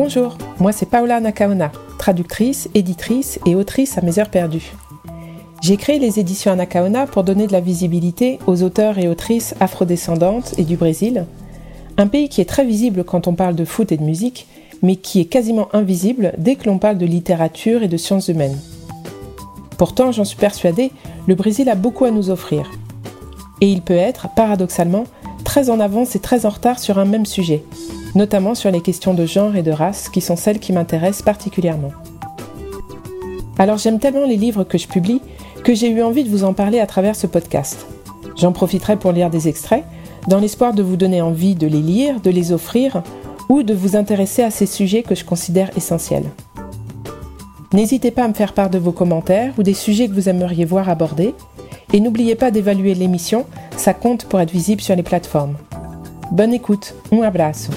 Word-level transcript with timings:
Bonjour, 0.00 0.38
moi 0.60 0.70
c'est 0.70 0.88
Paola 0.88 1.18
Nakaona, 1.18 1.72
traductrice, 1.98 2.68
éditrice 2.72 3.40
et 3.46 3.56
autrice 3.56 3.98
à 3.98 4.00
mes 4.00 4.20
heures 4.20 4.30
perdues. 4.30 4.72
J'ai 5.60 5.76
créé 5.76 5.98
les 5.98 6.20
éditions 6.20 6.52
Anakaona 6.52 7.08
pour 7.08 7.24
donner 7.24 7.48
de 7.48 7.52
la 7.52 7.58
visibilité 7.58 8.38
aux 8.46 8.62
auteurs 8.62 8.98
et 8.98 9.08
autrices 9.08 9.56
afrodescendantes 9.58 10.54
et 10.56 10.62
du 10.62 10.76
Brésil, 10.76 11.26
un 11.96 12.06
pays 12.06 12.28
qui 12.28 12.40
est 12.40 12.48
très 12.48 12.64
visible 12.64 13.02
quand 13.02 13.26
on 13.26 13.34
parle 13.34 13.56
de 13.56 13.64
foot 13.64 13.90
et 13.90 13.96
de 13.96 14.04
musique, 14.04 14.46
mais 14.82 14.94
qui 14.94 15.18
est 15.18 15.24
quasiment 15.24 15.68
invisible 15.72 16.32
dès 16.38 16.54
que 16.54 16.66
l'on 16.66 16.78
parle 16.78 16.98
de 16.98 17.04
littérature 17.04 17.82
et 17.82 17.88
de 17.88 17.96
sciences 17.96 18.28
humaines. 18.28 18.60
Pourtant, 19.78 20.12
j'en 20.12 20.24
suis 20.24 20.38
persuadée, 20.38 20.92
le 21.26 21.34
Brésil 21.34 21.68
a 21.68 21.74
beaucoup 21.74 22.04
à 22.04 22.12
nous 22.12 22.30
offrir. 22.30 22.70
Et 23.60 23.68
il 23.68 23.82
peut 23.82 23.94
être, 23.94 24.28
paradoxalement, 24.36 25.06
très 25.42 25.70
en 25.70 25.80
avance 25.80 26.14
et 26.14 26.20
très 26.20 26.46
en 26.46 26.50
retard 26.50 26.78
sur 26.78 27.00
un 27.00 27.04
même 27.04 27.26
sujet, 27.26 27.64
notamment 28.14 28.54
sur 28.54 28.70
les 28.70 28.80
questions 28.80 29.14
de 29.14 29.26
genre 29.26 29.56
et 29.56 29.62
de 29.62 29.70
race 29.70 30.08
qui 30.08 30.20
sont 30.20 30.36
celles 30.36 30.58
qui 30.58 30.72
m'intéressent 30.72 31.22
particulièrement. 31.22 31.92
Alors 33.58 33.78
j'aime 33.78 33.98
tellement 33.98 34.26
les 34.26 34.36
livres 34.36 34.64
que 34.64 34.78
je 34.78 34.88
publie 34.88 35.20
que 35.64 35.74
j'ai 35.74 35.90
eu 35.90 36.02
envie 36.02 36.24
de 36.24 36.30
vous 36.30 36.44
en 36.44 36.54
parler 36.54 36.80
à 36.80 36.86
travers 36.86 37.16
ce 37.16 37.26
podcast. 37.26 37.86
J'en 38.36 38.52
profiterai 38.52 38.96
pour 38.96 39.12
lire 39.12 39.30
des 39.30 39.48
extraits, 39.48 39.84
dans 40.28 40.38
l'espoir 40.38 40.72
de 40.72 40.82
vous 40.82 40.96
donner 40.96 41.20
envie 41.20 41.54
de 41.54 41.66
les 41.66 41.82
lire, 41.82 42.20
de 42.20 42.30
les 42.30 42.52
offrir 42.52 43.02
ou 43.48 43.62
de 43.62 43.74
vous 43.74 43.96
intéresser 43.96 44.42
à 44.42 44.50
ces 44.50 44.66
sujets 44.66 45.02
que 45.02 45.14
je 45.14 45.24
considère 45.24 45.70
essentiels. 45.76 46.30
N'hésitez 47.72 48.10
pas 48.10 48.24
à 48.24 48.28
me 48.28 48.34
faire 48.34 48.54
part 48.54 48.70
de 48.70 48.78
vos 48.78 48.92
commentaires 48.92 49.52
ou 49.58 49.62
des 49.62 49.74
sujets 49.74 50.08
que 50.08 50.14
vous 50.14 50.28
aimeriez 50.28 50.64
voir 50.64 50.88
abordés, 50.88 51.34
et 51.92 52.00
n'oubliez 52.00 52.34
pas 52.34 52.50
d'évaluer 52.50 52.94
l'émission, 52.94 53.46
ça 53.76 53.94
compte 53.94 54.26
pour 54.26 54.40
être 54.40 54.50
visible 54.50 54.82
sur 54.82 54.96
les 54.96 55.02
plateformes. 55.02 55.56
Bonne 56.30 56.52
écoute, 56.52 56.94
un 57.12 57.22
abraço. 57.22 57.72